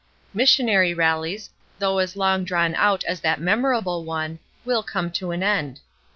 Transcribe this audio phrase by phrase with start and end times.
[0.33, 5.43] Missionary rallies, though as long drawn out as that memorable one, will come to an
[5.43, 5.79] end.